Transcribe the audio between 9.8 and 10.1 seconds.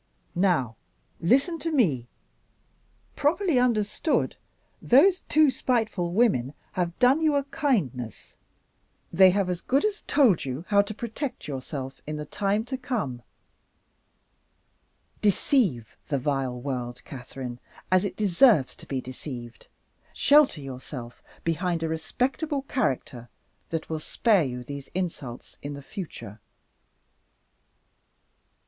as